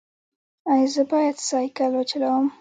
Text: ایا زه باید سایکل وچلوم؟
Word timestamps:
ایا 0.71 0.87
زه 0.93 1.03
باید 1.11 1.37
سایکل 1.49 1.91
وچلوم؟ 1.95 2.45